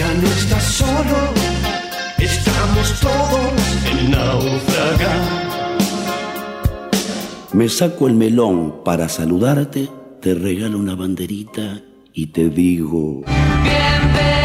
[0.00, 1.18] Ya no estás solo,
[2.16, 3.52] estamos todos
[3.84, 5.20] en naufragar.
[7.52, 9.90] Me saco el melón para saludarte,
[10.22, 11.82] te regalo una banderita
[12.14, 13.24] y te digo...
[13.62, 14.39] Bienvenidos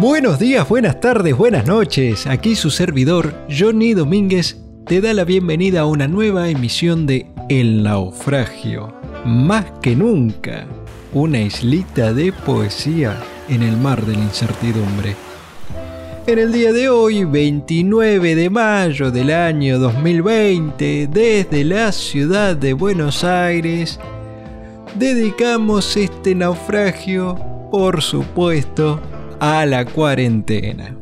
[0.00, 2.28] Buenos días, buenas tardes, buenas noches.
[2.28, 7.82] Aquí su servidor, Johnny Domínguez, te da la bienvenida a una nueva emisión de El
[7.82, 8.94] Naufragio.
[9.24, 10.68] Más que nunca,
[11.12, 15.16] una islita de poesía en el mar de la incertidumbre.
[16.28, 22.72] En el día de hoy, 29 de mayo del año 2020, desde la ciudad de
[22.72, 23.98] Buenos Aires,
[24.94, 27.34] dedicamos este naufragio,
[27.72, 29.00] por supuesto,
[29.40, 30.96] a la cuarentena.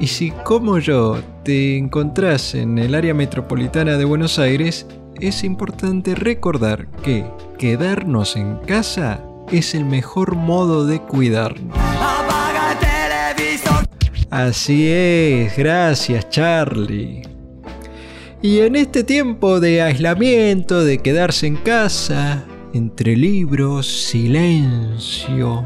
[0.00, 4.86] Y si como yo te encontrás en el área metropolitana de Buenos Aires,
[5.20, 7.24] es importante recordar que
[7.58, 11.76] quedarnos en casa es el mejor modo de cuidarnos.
[14.30, 17.22] Así es, gracias Charlie.
[18.40, 25.64] Y en este tiempo de aislamiento, de quedarse en casa, entre libros, silencio,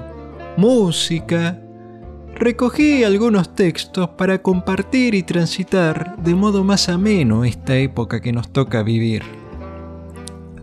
[0.56, 1.58] música,
[2.38, 8.52] recogí algunos textos para compartir y transitar de modo más ameno esta época que nos
[8.52, 9.22] toca vivir.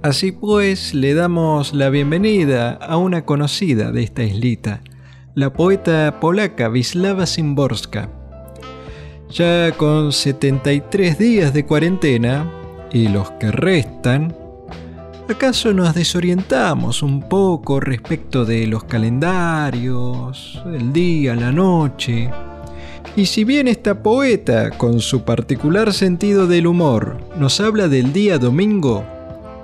[0.01, 4.81] Así pues, le damos la bienvenida a una conocida de esta islita,
[5.33, 8.09] la poeta polaca Wisława Szymborska.
[9.29, 12.51] Ya con 73 días de cuarentena,
[12.91, 14.35] y los que restan,
[15.29, 22.29] ¿acaso nos desorientamos un poco respecto de los calendarios, el día, la noche?
[23.15, 28.37] Y si bien esta poeta, con su particular sentido del humor, nos habla del día
[28.39, 29.05] domingo,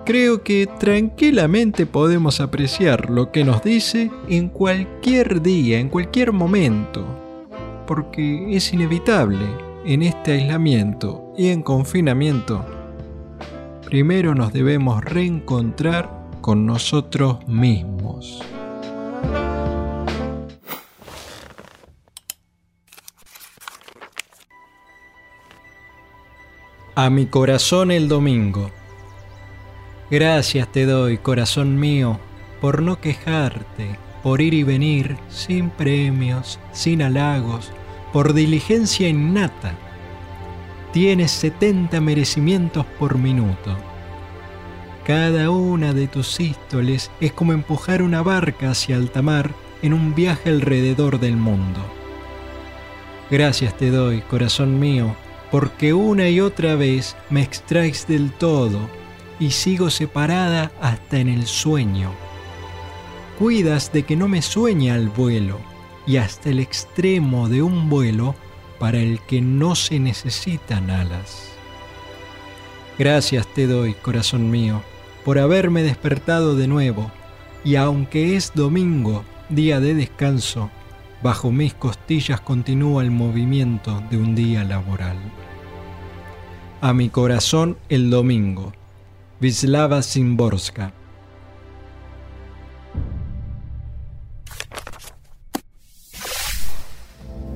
[0.05, 7.05] creo que tranquilamente podemos apreciar lo que nos dice en cualquier día, en cualquier momento,
[7.87, 9.45] porque es inevitable
[9.85, 12.78] en este aislamiento y en confinamiento.
[13.89, 16.11] Primero nos debemos reencontrar
[16.41, 18.39] con nosotros mismos.
[26.93, 28.69] A mi corazón el domingo.
[30.11, 32.19] Gracias te doy, corazón mío,
[32.61, 37.71] por no quejarte, por ir y venir sin premios, sin halagos,
[38.13, 39.73] por diligencia innata.
[40.91, 43.77] Tienes 70 merecimientos por minuto.
[45.05, 49.51] Cada una de tus sístoles es como empujar una barca hacia alta mar
[49.83, 51.79] en un viaje alrededor del mundo.
[53.29, 55.15] Gracias te doy, corazón mío,
[55.51, 58.79] porque una y otra vez me extraes del todo
[59.39, 62.11] y sigo separada hasta en el sueño.
[63.37, 65.59] Cuidas de que no me sueñe al vuelo
[66.07, 68.33] y hasta el extremo de un vuelo
[68.79, 71.51] para el que no se necesitan alas.
[72.97, 74.81] Gracias te doy, corazón mío,
[75.23, 77.11] por haberme despertado de nuevo,
[77.63, 80.71] y aunque es domingo, día de descanso,
[81.21, 85.17] bajo mis costillas continúa el movimiento de un día laboral.
[86.81, 88.71] A mi corazón el domingo.
[89.41, 90.01] Wisława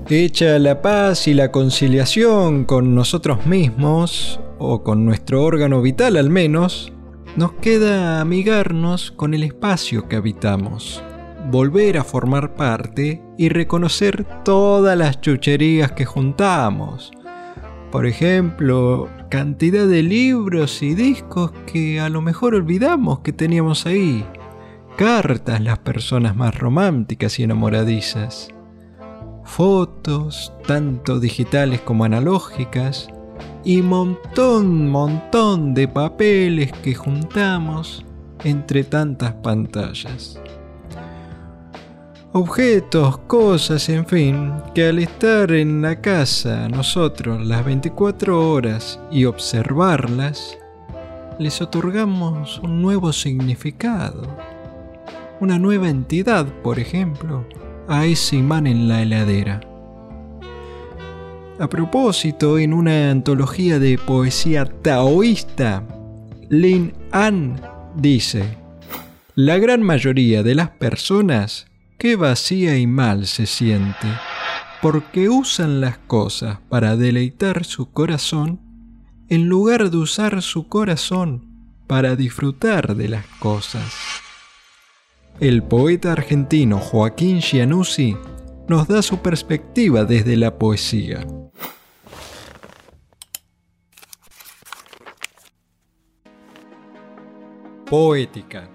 [0.09, 6.29] Hecha la paz y la conciliación con nosotros mismos, o con nuestro órgano vital al
[6.29, 6.91] menos,
[7.37, 11.01] nos queda amigarnos con el espacio que habitamos,
[11.49, 17.13] volver a formar parte y reconocer todas las chucherías que juntamos.
[17.89, 24.25] Por ejemplo, cantidad de libros y discos que a lo mejor olvidamos que teníamos ahí.
[24.97, 28.52] Cartas las personas más románticas y enamoradizas
[29.43, 33.07] fotos, tanto digitales como analógicas,
[33.63, 38.05] y montón, montón de papeles que juntamos
[38.43, 40.39] entre tantas pantallas.
[42.33, 49.25] Objetos, cosas, en fin, que al estar en la casa nosotros las 24 horas y
[49.25, 50.57] observarlas,
[51.37, 54.23] les otorgamos un nuevo significado,
[55.39, 57.45] una nueva entidad, por ejemplo
[57.87, 59.61] a ese imán en la heladera.
[61.59, 65.87] A propósito, en una antología de poesía taoísta,
[66.49, 67.61] Lin An
[67.95, 68.57] dice,
[69.35, 74.07] la gran mayoría de las personas, qué vacía y mal se siente,
[74.81, 78.59] porque usan las cosas para deleitar su corazón
[79.29, 81.47] en lugar de usar su corazón
[81.87, 84.12] para disfrutar de las cosas.
[85.39, 88.15] El poeta argentino Joaquín Gianussi
[88.67, 91.25] nos da su perspectiva desde la poesía.
[97.89, 98.69] Poética.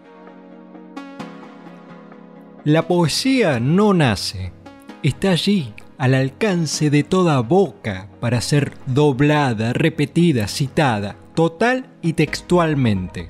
[2.65, 4.53] La poesía no nace,
[5.05, 13.29] está allí, al alcance de toda boca, para ser doblada, repetida, citada, total y textualmente.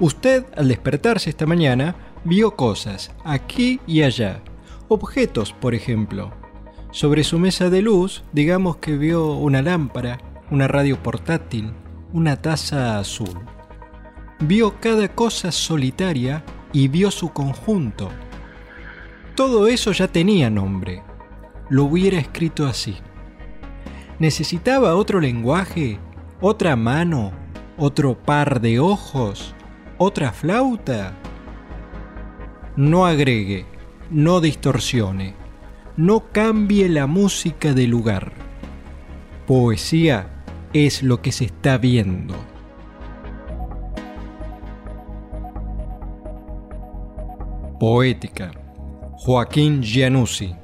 [0.00, 4.42] Usted, al despertarse esta mañana, vio cosas, aquí y allá,
[4.88, 6.32] objetos, por ejemplo.
[6.90, 10.18] Sobre su mesa de luz, digamos que vio una lámpara,
[10.50, 11.72] una radio portátil,
[12.12, 13.40] una taza azul.
[14.40, 18.10] Vio cada cosa solitaria y vio su conjunto.
[19.34, 21.02] Todo eso ya tenía nombre.
[21.70, 22.96] Lo hubiera escrito así.
[24.18, 25.98] ¿Necesitaba otro lenguaje?
[26.40, 27.32] ¿Otra mano?
[27.78, 29.54] ¿Otro par de ojos?
[29.96, 31.14] ¿Otra flauta?
[32.76, 33.66] No agregue,
[34.10, 35.34] no distorsione,
[35.96, 38.32] no cambie la música de lugar.
[39.46, 42.34] Poesía es lo que se está viendo.
[47.78, 48.52] Poética.
[49.16, 50.54] Joaquín Gianussi.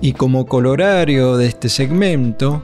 [0.00, 2.62] Y como colorario de este segmento,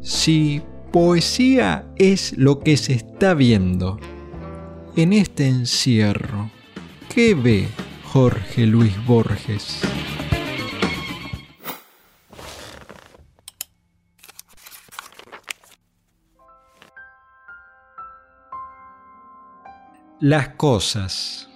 [0.00, 3.98] si poesía es lo que se está viendo
[4.96, 6.50] en este encierro,
[7.14, 7.68] ¿qué ve
[8.04, 9.80] Jorge Luis Borges?
[20.20, 21.48] Las cosas.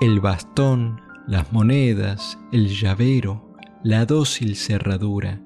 [0.00, 5.42] El bastón, las monedas, el llavero, la dócil cerradura,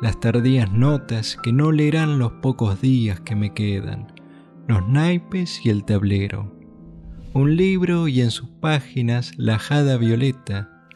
[0.00, 4.12] las tardías notas que no leerán los pocos días que me quedan,
[4.66, 6.54] los naipes y el tablero,
[7.34, 10.86] un libro y en sus páginas la jada violeta,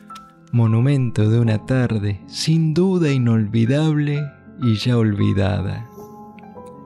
[0.53, 4.23] monumento de una tarde sin duda inolvidable
[4.63, 5.89] y ya olvidada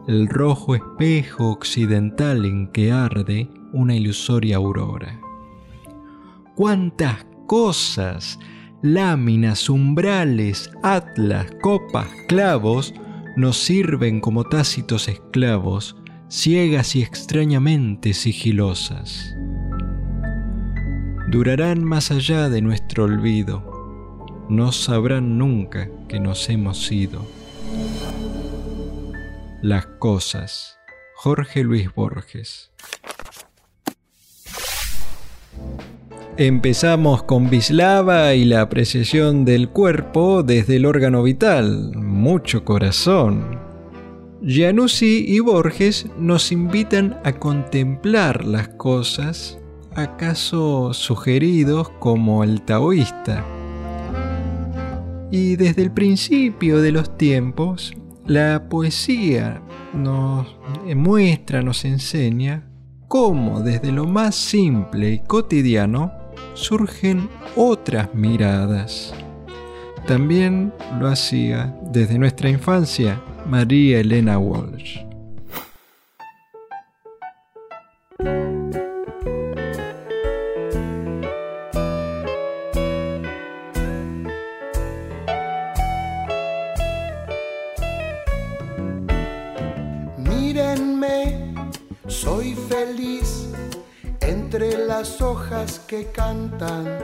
[0.06, 5.20] el rojo espejo occidental en que arde una ilusoria aurora.
[6.54, 8.38] ¡Cuántas cosas!
[8.86, 12.94] Láminas, umbrales, atlas, copas, clavos
[13.34, 15.96] nos sirven como tácitos esclavos,
[16.28, 19.34] ciegas y extrañamente sigilosas.
[21.32, 27.26] Durarán más allá de nuestro olvido, no sabrán nunca que nos hemos ido.
[29.62, 30.78] Las cosas.
[31.16, 32.70] Jorge Luis Borges.
[36.38, 43.58] Empezamos con Bislava y la apreciación del cuerpo desde el órgano vital, mucho corazón.
[44.42, 49.58] Gianussi y Borges nos invitan a contemplar las cosas,
[49.94, 53.42] acaso sugeridos como el taoísta.
[55.30, 57.94] Y desde el principio de los tiempos,
[58.26, 59.62] la poesía
[59.94, 60.54] nos
[60.94, 62.68] muestra, nos enseña
[63.08, 66.12] cómo desde lo más simple y cotidiano
[66.56, 69.14] surgen otras miradas.
[70.06, 75.00] También lo hacía desde nuestra infancia María Elena Walsh.
[90.18, 91.54] Mírenme,
[92.06, 93.45] soy feliz
[94.56, 96.98] entre las hojas que cantan.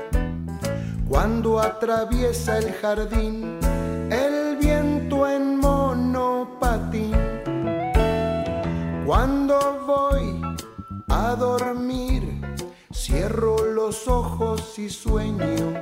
[1.06, 3.58] Cuando atraviesa el jardín
[4.10, 7.14] el viento en monopatín.
[9.04, 10.40] Cuando voy
[11.08, 12.40] a dormir,
[12.90, 15.74] cierro los ojos y sueño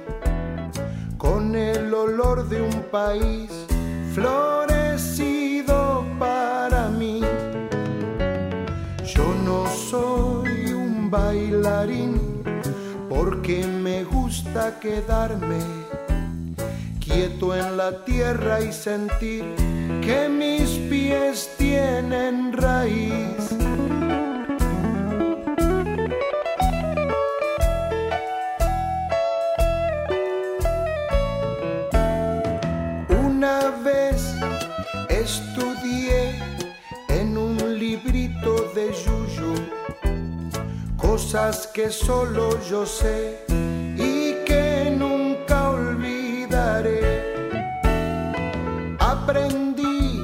[1.19, 3.49] con el olor de un país
[4.13, 4.80] florecido
[13.09, 15.61] porque me gusta quedarme
[17.01, 19.45] quieto en la tierra y sentir
[20.03, 23.70] que mis pies tienen raíz.
[41.31, 43.39] Cosas que solo yo sé
[43.97, 47.03] y que nunca olvidaré.
[48.99, 50.21] Aprendí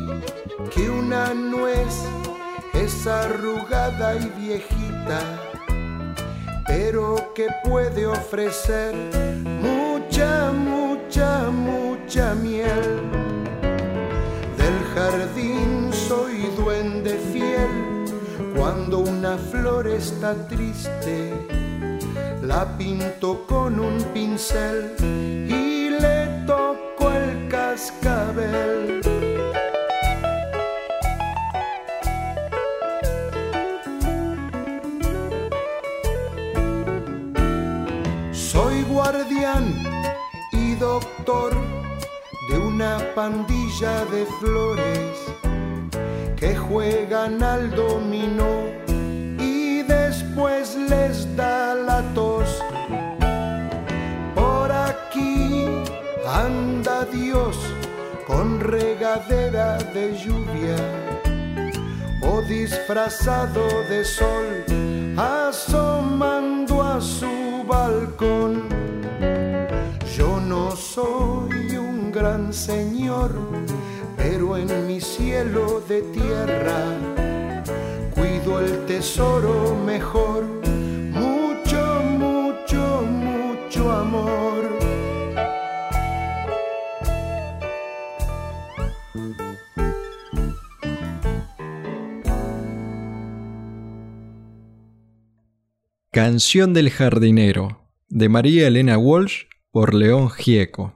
[0.74, 1.94] que una nuez
[2.74, 5.20] es arrugada y viejita,
[6.66, 8.92] pero que puede ofrecer
[9.62, 12.82] mucha, mucha, mucha miel.
[14.58, 17.16] Del jardín soy duende
[18.88, 21.32] cuando una flor está triste,
[22.42, 29.00] la pinto con un pincel y le toco el cascabel.
[38.30, 39.64] Soy guardián
[40.52, 41.54] y doctor
[42.50, 45.25] de una pandilla de flores
[46.36, 48.64] que juegan al dominó
[49.38, 52.62] y después les da la tos.
[54.34, 55.64] Por aquí
[56.26, 57.56] anda Dios
[58.26, 60.76] con regadera de lluvia
[62.22, 64.64] o disfrazado de sol
[65.16, 68.68] asomando a su balcón.
[70.14, 73.32] Yo no soy un gran señor
[74.28, 76.96] pero en cielo de tierra
[78.14, 80.44] cuido el tesoro mejor,
[81.12, 84.78] mucho, mucho, mucho amor.
[96.10, 100.94] Canción del jardinero, de María Elena Walsh por León Gieco.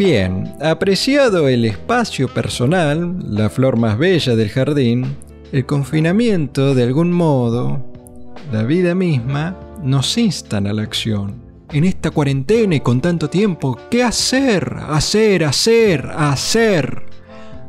[0.00, 5.14] Bien, apreciado el espacio personal, la flor más bella del jardín,
[5.52, 7.84] el confinamiento de algún modo,
[8.50, 11.42] la vida misma, nos instan a la acción.
[11.70, 14.74] En esta cuarentena y con tanto tiempo, ¿qué hacer?
[14.88, 17.02] Hacer, hacer, hacer.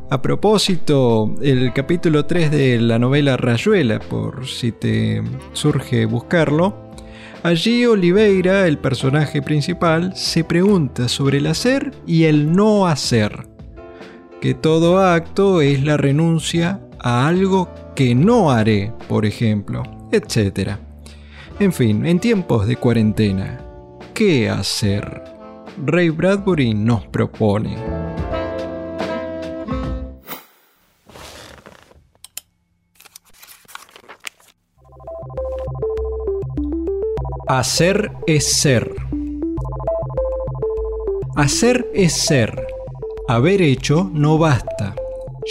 [0.10, 5.22] A propósito, el capítulo 3 de la novela Rayuela, por si te
[5.52, 6.91] surge buscarlo,
[7.44, 13.48] Allí Oliveira, el personaje principal, se pregunta sobre el hacer y el no hacer.
[14.40, 19.82] Que todo acto es la renuncia a algo que no haré, por ejemplo,
[20.12, 20.74] etc.
[21.60, 23.60] En fin, en tiempos de cuarentena,
[24.14, 25.24] ¿qué hacer?
[25.84, 27.76] Ray Bradbury nos propone.
[37.54, 38.96] Hacer es ser.
[41.36, 42.66] Hacer es ser.
[43.28, 44.96] Haber hecho no basta.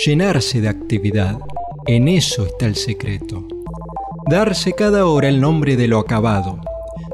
[0.07, 1.37] Llenarse de actividad.
[1.85, 3.45] En eso está el secreto.
[4.31, 6.59] Darse cada hora el nombre de lo acabado.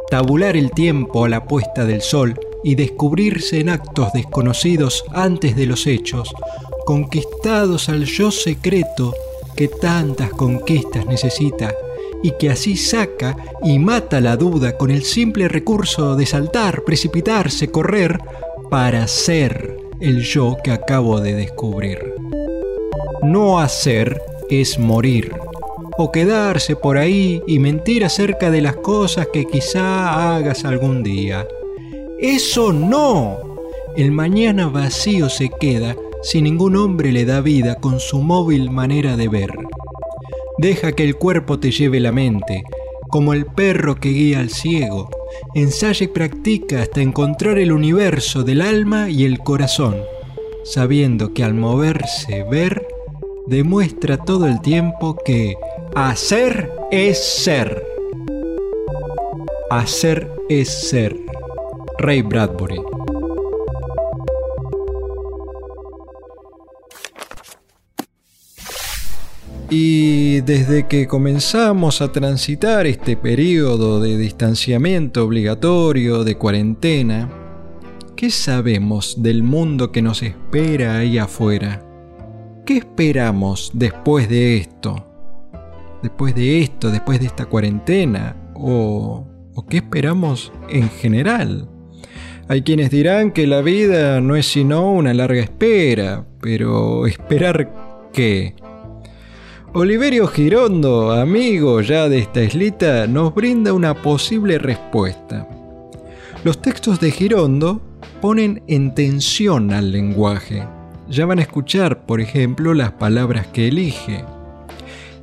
[0.08, 5.66] Tabular el tiempo a la puesta del sol y descubrirse en actos desconocidos antes de
[5.66, 6.32] los hechos,
[6.84, 9.12] conquistados al yo secreto
[9.56, 11.74] que tantas conquistas necesita
[12.22, 17.68] y que así saca y mata la duda con el simple recurso de saltar, precipitarse,
[17.68, 18.18] correr
[18.70, 22.14] para ser el yo que acabo de descubrir.
[23.22, 24.20] No hacer
[24.50, 25.34] es morir,
[25.98, 31.46] o quedarse por ahí y mentir acerca de las cosas que quizá hagas algún día.
[32.18, 33.38] Eso no.
[33.96, 39.16] El mañana vacío se queda si ningún hombre le da vida con su móvil manera
[39.16, 39.52] de ver.
[40.58, 42.62] Deja que el cuerpo te lleve la mente,
[43.08, 45.10] como el perro que guía al ciego.
[45.54, 49.96] Ensaya y practica hasta encontrar el universo del alma y el corazón,
[50.64, 52.86] sabiendo que al moverse, ver,
[53.46, 55.56] demuestra todo el tiempo que
[55.94, 57.84] hacer es ser.
[59.70, 61.16] Hacer es ser.
[61.98, 62.80] Ray Bradbury.
[69.68, 77.28] Y desde que comenzamos a transitar este periodo de distanciamiento obligatorio, de cuarentena,
[78.14, 81.82] ¿qué sabemos del mundo que nos espera ahí afuera?
[82.64, 85.04] ¿Qué esperamos después de esto?
[86.00, 91.68] Después de esto, después de esta cuarentena, o, o qué esperamos en general.
[92.46, 98.54] Hay quienes dirán que la vida no es sino una larga espera, pero esperar qué?
[99.78, 105.46] Oliverio Girondo, amigo ya de esta islita, nos brinda una posible respuesta.
[106.44, 107.82] Los textos de Girondo
[108.22, 110.66] ponen en tensión al lenguaje.
[111.10, 114.24] Ya van a escuchar, por ejemplo, las palabras que elige.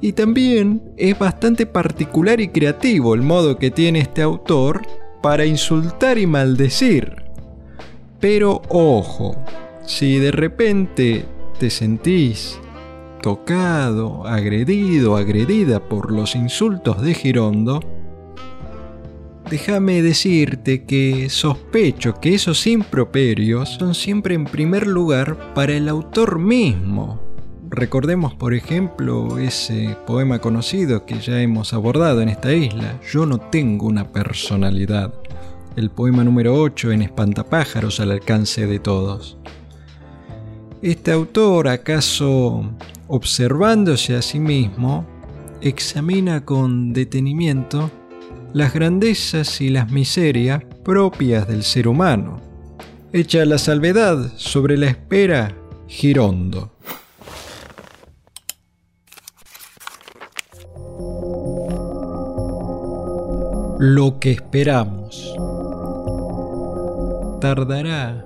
[0.02, 4.84] Y también es bastante particular y creativo el modo que tiene este autor
[5.24, 7.24] para insultar y maldecir.
[8.20, 9.36] Pero ojo,
[9.84, 11.26] si de repente
[11.58, 12.60] te sentís
[13.24, 17.80] tocado, agredido, agredida por los insultos de Girondo,
[19.50, 26.38] déjame decirte que sospecho que esos improperios son siempre en primer lugar para el autor
[26.38, 27.22] mismo.
[27.70, 33.38] Recordemos, por ejemplo, ese poema conocido que ya hemos abordado en esta isla, Yo no
[33.38, 35.13] tengo una personalidad,
[35.77, 39.38] el poema número 8 en Espantapájaros al alcance de todos.
[40.82, 42.70] Este autor, acaso
[43.13, 45.05] observándose a sí mismo,
[45.62, 47.91] examina con detenimiento
[48.53, 52.41] las grandezas y las miserias propias del ser humano.
[53.12, 55.55] Echa la salvedad sobre la espera
[55.88, 56.72] Girondo.
[63.77, 65.36] Lo que esperamos.
[67.39, 68.25] Tardará,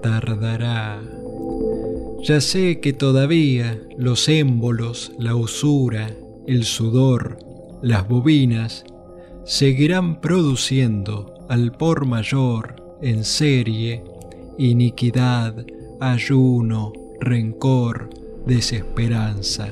[0.00, 1.00] tardará.
[2.20, 6.10] Ya sé que todavía los émbolos, la usura,
[6.46, 7.38] el sudor,
[7.80, 8.84] las bobinas
[9.44, 14.02] seguirán produciendo al por mayor en serie
[14.58, 15.64] iniquidad,
[16.00, 18.10] ayuno, rencor,
[18.46, 19.68] desesperanza.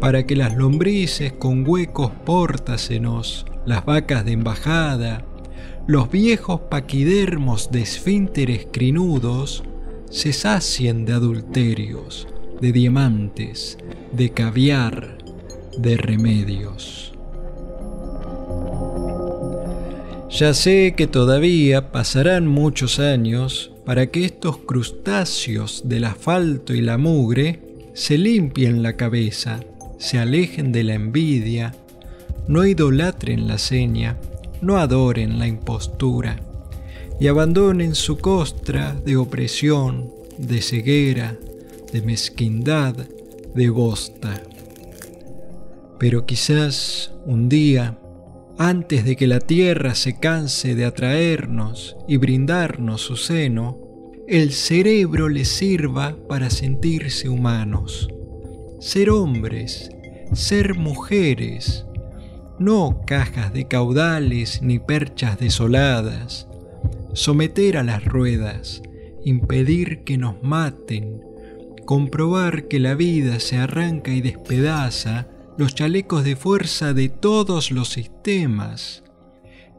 [0.00, 5.24] Para que las lombrices con huecos pórtasenos, las vacas de embajada,
[5.86, 9.62] los viejos paquidermos de esfínteres crinudos
[10.10, 12.26] se sacien de adulterios,
[12.60, 13.78] de diamantes,
[14.12, 15.18] de caviar,
[15.78, 17.12] de remedios.
[20.28, 26.98] Ya sé que todavía pasarán muchos años para que estos crustáceos del asfalto y la
[26.98, 27.60] mugre
[27.94, 29.60] se limpien la cabeza,
[29.98, 31.74] se alejen de la envidia,
[32.48, 34.18] no idolatren la seña,
[34.60, 36.49] no adoren la impostura
[37.20, 41.36] y abandonen su costra de opresión, de ceguera,
[41.92, 42.96] de mezquindad,
[43.54, 44.42] de bosta.
[45.98, 47.98] Pero quizás un día
[48.56, 53.78] antes de que la tierra se canse de atraernos y brindarnos su seno,
[54.28, 58.08] el cerebro les sirva para sentirse humanos,
[58.78, 59.90] ser hombres,
[60.34, 61.86] ser mujeres,
[62.58, 66.46] no cajas de caudales ni perchas desoladas,
[67.14, 68.82] someter a las ruedas,
[69.24, 71.22] impedir que nos maten,
[71.84, 77.88] comprobar que la vida se arranca y despedaza los chalecos de fuerza de todos los
[77.88, 79.02] sistemas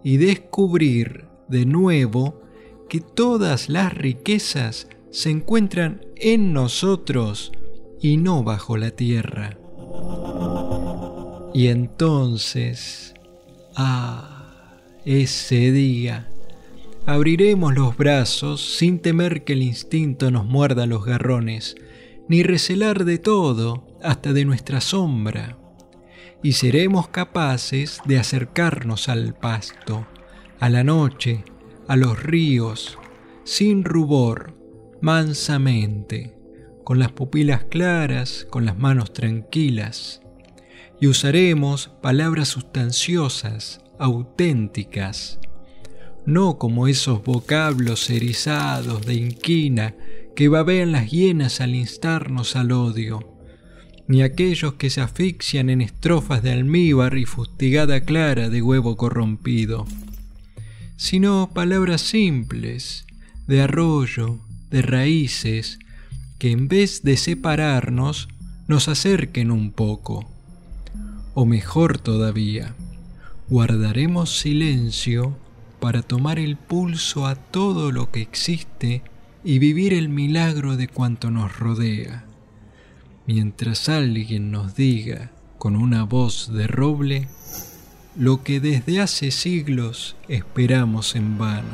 [0.04, 2.42] y descubrir de nuevo
[2.90, 7.52] que todas las riquezas se encuentran en nosotros
[8.02, 9.58] y no bajo la tierra.
[11.54, 13.14] Y entonces,
[13.76, 16.31] ah, ese día,
[17.06, 21.76] abriremos los brazos sin temer que el instinto nos muerda los garrones,
[22.28, 25.58] ni recelar de todo, hasta de nuestra sombra
[26.44, 30.08] y seremos capaces de acercarnos al pasto,
[30.60, 31.44] a la noche,
[31.88, 32.98] a los ríos,
[33.44, 34.56] sin rubor,
[35.02, 36.36] mansamente,
[36.84, 40.22] con las pupilas claras, con las manos tranquilas,
[41.00, 45.40] y usaremos palabras sustanciosas, auténticas,
[46.26, 49.96] no como esos vocablos erizados de inquina
[50.36, 53.38] que babean las hienas al instarnos al odio,
[54.08, 59.86] ni aquellos que se asfixian en estrofas de almíbar y fustigada clara de huevo corrompido,
[60.98, 63.06] sino palabras simples,
[63.48, 65.80] de arroyo, de raíces,
[66.38, 68.28] que en vez de separarnos,
[68.68, 70.30] nos acerquen un poco.
[71.34, 72.76] O mejor todavía,
[73.50, 75.38] guardaremos silencio
[75.82, 79.04] para tomar el pulso a todo lo que existe
[79.44, 82.24] y vivir el milagro de cuanto nos rodea
[83.26, 87.28] mientras alguien nos diga con una voz de roble
[88.16, 91.70] lo que desde hace siglos esperamos en vano.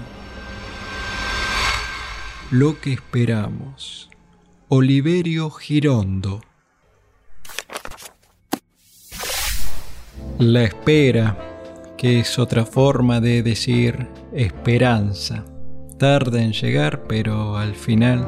[2.51, 4.09] Lo que esperamos.
[4.67, 6.41] Oliverio Girondo.
[10.37, 11.46] La espera,
[11.97, 15.45] que es otra forma de decir esperanza.
[15.97, 18.25] Tarda en llegar, pero al final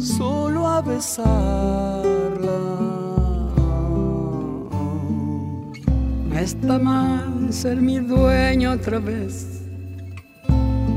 [0.00, 1.32] solo a besarla.
[6.28, 9.62] No está mal ser mi dueño otra vez,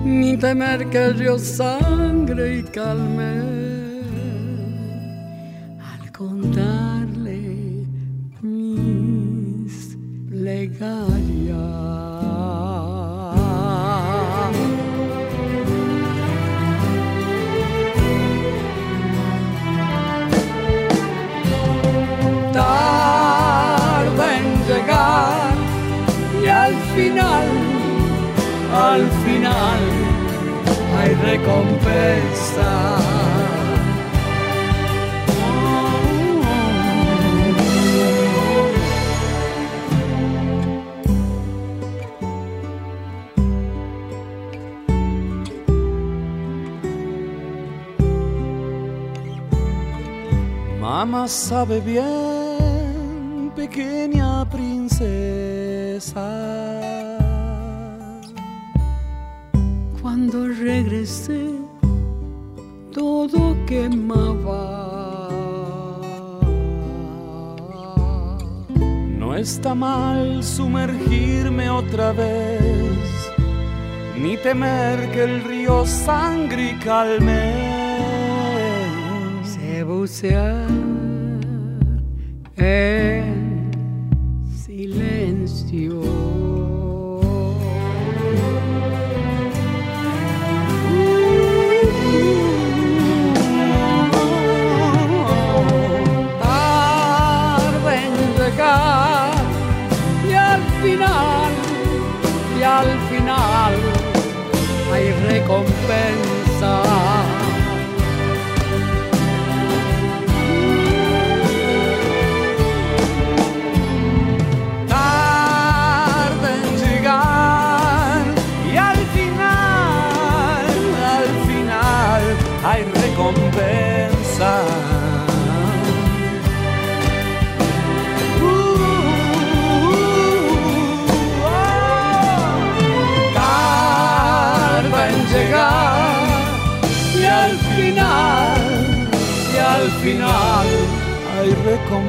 [0.05, 3.31] ni temer que el río sangre y calme.
[5.91, 7.85] Al contarle
[8.41, 9.97] mis
[10.29, 11.24] plegarias.
[31.25, 32.71] Recompensa.
[50.79, 56.25] Mamá sabe bien, pequeña princesa.
[60.15, 61.43] Cuando regresé,
[62.93, 65.27] todo quemaba.
[69.19, 72.97] No está mal sumergirme otra vez,
[74.17, 77.51] ni temer que el río sangre y calme.
[79.43, 80.65] Se bucear
[82.55, 83.34] en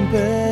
[0.07, 0.46] recompensa.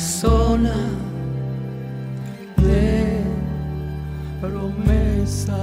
[0.00, 0.74] Zona
[2.56, 3.22] de
[4.40, 5.58] promesas.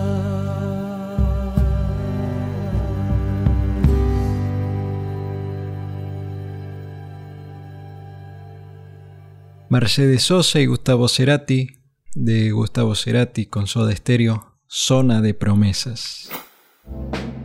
[9.70, 11.82] Mercedes Sosa y Gustavo Cerati,
[12.14, 16.30] de Gustavo Cerati con Soda Stereo, Zona de Promesas.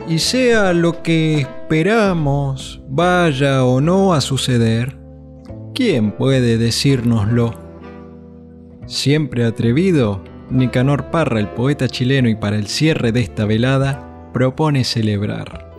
[0.08, 5.01] Y sea lo que esperamos vaya o no a suceder,
[5.74, 7.54] ¿quién puede decírnoslo?
[8.86, 14.84] Siempre atrevido, Nicanor Parra, el poeta chileno, y para el cierre de esta velada, propone
[14.84, 15.70] celebrar.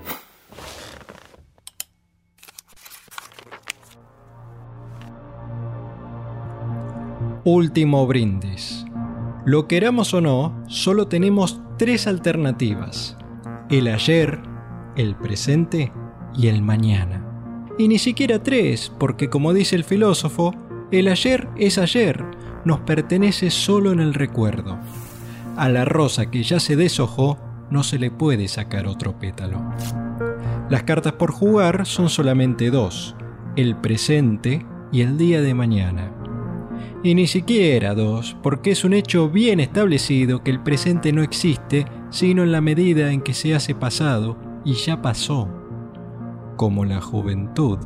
[7.46, 8.86] Último brindis.
[9.46, 13.18] Lo queramos o no, solo tenemos tres alternativas.
[13.70, 14.40] El ayer,
[14.96, 15.92] el presente
[16.34, 17.33] y el mañana.
[17.78, 20.54] Y ni siquiera tres, porque como dice el filósofo,
[20.92, 22.24] el ayer es ayer,
[22.66, 24.78] nos pertenece solo en el recuerdo.
[25.58, 27.38] A la rosa que ya se deshojó,
[27.70, 29.60] no se le puede sacar otro pétalo.
[30.70, 33.16] Las cartas por jugar son solamente dos,
[33.56, 36.12] el presente y el día de mañana.
[37.04, 41.86] Y ni siquiera dos, porque es un hecho bien establecido que el presente no existe
[42.14, 45.50] sino en la medida en que se hace pasado y ya pasó,
[46.56, 47.80] como la juventud.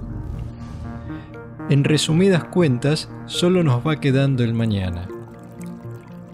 [1.69, 5.08] En resumidas cuentas, solo nos va quedando el mañana.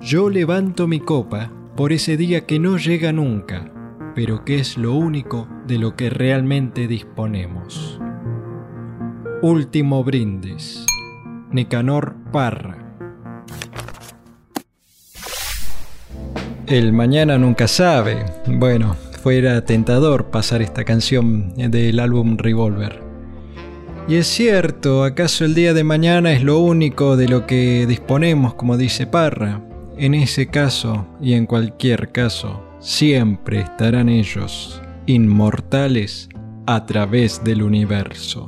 [0.01, 3.71] Yo levanto mi copa por ese día que no llega nunca,
[4.15, 7.99] pero que es lo único de lo que realmente disponemos.
[9.41, 10.85] Último brindis.
[11.51, 12.77] Nicanor Parra.
[16.67, 18.25] El mañana nunca sabe.
[18.47, 23.01] Bueno, fuera tentador pasar esta canción del álbum Revolver.
[24.05, 28.55] Y es cierto, ¿acaso el día de mañana es lo único de lo que disponemos,
[28.55, 29.61] como dice Parra?
[29.97, 36.27] En ese caso, y en cualquier caso, siempre estarán ellos, inmortales,
[36.65, 38.47] a través del universo.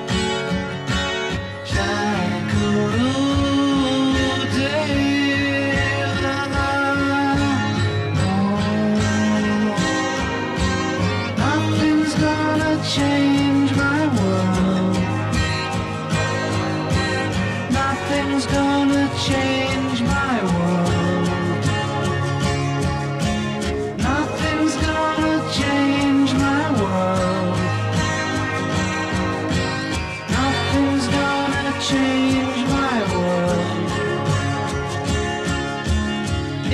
[12.83, 14.97] Change my world.
[17.71, 21.27] Nothing's gonna change my world.
[23.99, 27.57] Nothing's gonna change my world.
[30.37, 33.89] Nothing's gonna change my world.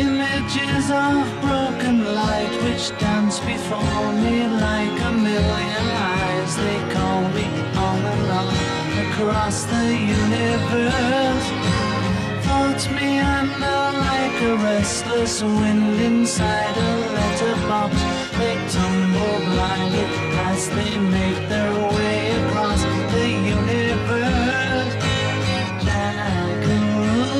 [0.05, 5.76] Images of broken light which dance before me like a million
[9.19, 11.47] across the universe.
[12.45, 17.95] Floats me under like a restless wind inside a letterbox.
[18.37, 20.05] They tumble blindly
[20.49, 22.81] as they make their way across
[23.13, 23.27] the
[23.57, 24.93] universe.
[25.83, 27.33] Jackaroo,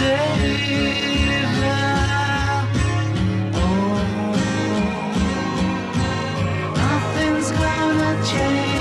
[0.00, 1.44] David.
[3.54, 3.98] Oh,
[6.74, 8.77] nothing's gonna change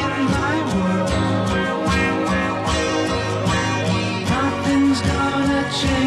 [5.79, 6.06] change.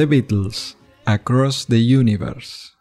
[0.00, 2.72] The Beatles, Across the Universe.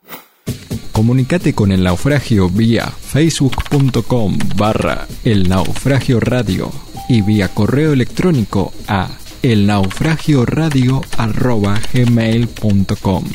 [0.94, 6.72] Comunicate con el naufragio vía facebook.com barra el naufragio radio
[7.10, 9.10] y vía correo electrónico a
[9.42, 13.26] elnaufragioradio arroba gmail.com.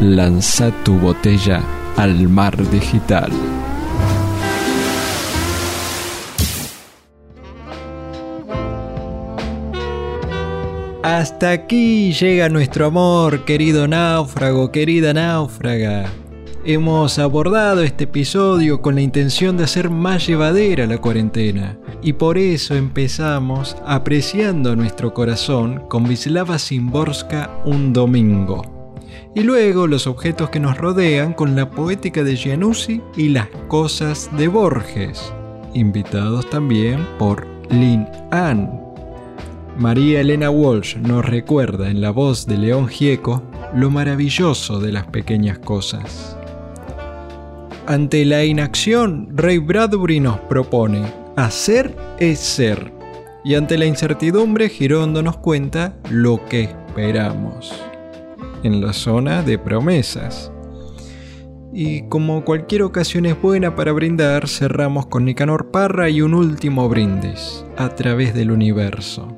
[0.00, 1.62] Lanza tu botella
[1.96, 3.30] al mar digital.
[11.22, 16.06] Hasta aquí llega nuestro amor, querido náufrago, querida náufraga.
[16.64, 22.38] Hemos abordado este episodio con la intención de hacer más llevadera la cuarentena y por
[22.38, 28.90] eso empezamos apreciando nuestro corazón con Vislava Simborska un domingo.
[29.32, 34.28] Y luego los objetos que nos rodean con la poética de Gianussi y las cosas
[34.36, 35.32] de Borges,
[35.72, 38.81] invitados también por Lin An.
[39.78, 43.42] María Elena Walsh nos recuerda en la voz de León Gieco
[43.74, 46.36] lo maravilloso de las pequeñas cosas.
[47.86, 51.02] Ante la inacción, Ray Bradbury nos propone,
[51.36, 52.92] hacer es ser.
[53.44, 57.74] Y ante la incertidumbre, Girondo nos cuenta lo que esperamos.
[58.62, 60.52] En la zona de promesas.
[61.72, 66.88] Y como cualquier ocasión es buena para brindar, cerramos con Nicanor Parra y un último
[66.88, 69.34] brindis, a través del universo.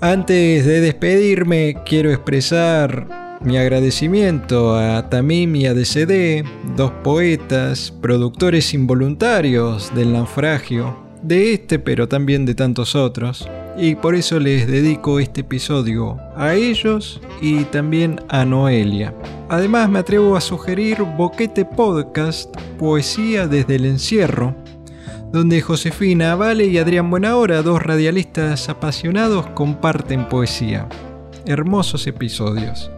[0.00, 6.44] Antes de despedirme, quiero expresar mi agradecimiento a Tamim y a DCD,
[6.76, 14.14] dos poetas, productores involuntarios del naufragio, de este pero también de tantos otros, y por
[14.14, 19.12] eso les dedico este episodio a ellos y también a Noelia.
[19.48, 24.54] Además me atrevo a sugerir Boquete Podcast, Poesía desde el Encierro,
[25.32, 30.88] donde Josefina Vale y Adrián Buenahora, dos radialistas apasionados, comparten poesía.
[31.44, 32.90] Hermosos episodios.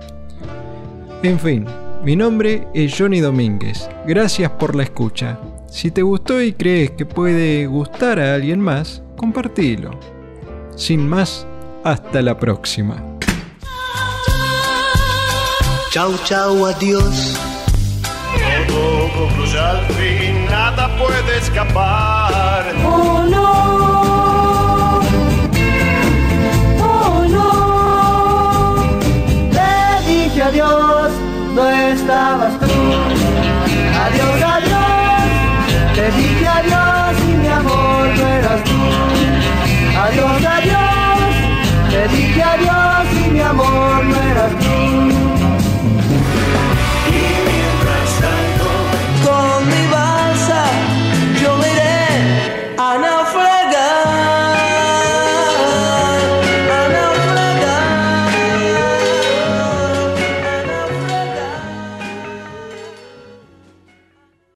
[1.23, 1.66] En fin,
[2.05, 3.88] mi nombre es Johnny Domínguez.
[4.07, 5.38] Gracias por la escucha.
[5.69, 9.90] Si te gustó y crees que puede gustar a alguien más, compartilo.
[10.77, 11.47] Sin más,
[11.85, 13.05] hasta la próxima.
[15.90, 17.37] Chau, chau, adiós
[19.61, 22.64] al fin nada puede escapar.
[22.85, 25.01] Oh no.
[26.83, 27.51] Oh no.
[29.53, 31.11] Le dije adiós,
[31.55, 32.69] no estabas